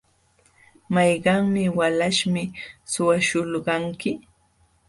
[0.93, 2.43] ¿Mayqannin walaśhmi
[2.91, 4.11] suwaśhulqanki?